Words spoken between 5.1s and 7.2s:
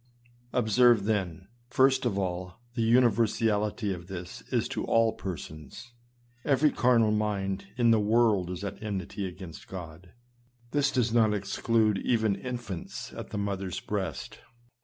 persons. Every carnal